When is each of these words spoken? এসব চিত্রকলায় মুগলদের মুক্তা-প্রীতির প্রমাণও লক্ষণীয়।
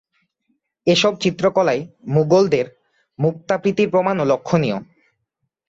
এসব 0.87 1.13
চিত্রকলায় 1.19 1.81
মুগলদের 2.07 2.65
মুক্তা-প্রীতির 3.19 3.89
প্রমাণও 3.89 4.25
লক্ষণীয়। 4.25 4.77